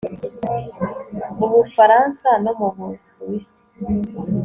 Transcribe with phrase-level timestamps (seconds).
[1.37, 3.63] mu bufaransa no mu busuwisi